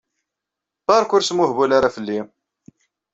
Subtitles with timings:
[0.87, 2.19] Berka ur smuhbul ara fell-i!